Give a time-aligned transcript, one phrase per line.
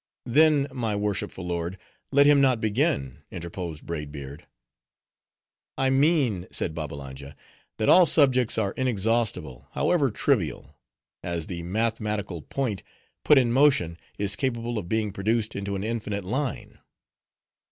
[0.25, 1.77] "Then, my worshipful lord,
[2.11, 4.47] let him not begin," interposed Braid Beard.
[5.77, 7.35] "I mean," said Babbalanja,
[7.77, 10.75] "that all subjects are inexhaustible, however trivial;
[11.21, 12.81] as the mathematical point,
[13.23, 16.79] put in motion, is capable of being produced into an infinite line."